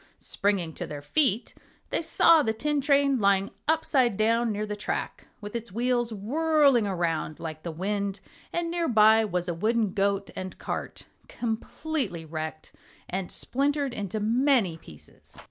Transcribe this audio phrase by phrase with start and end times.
[0.17, 1.53] Springing to their feet
[1.91, 6.87] they saw the tin train lying upside down near the track, with its wheels whirling
[6.87, 8.19] around like the wind,
[8.51, 12.73] and near by was a wooden goat and cart, completely wrecked
[13.07, 15.39] and splintered into many pieces.